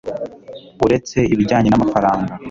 [0.85, 2.31] uretse ibijyanye n'amafaranga